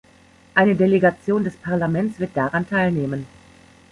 [0.55, 3.27] Eine Delegation des Parlaments wird daran teilnehmen.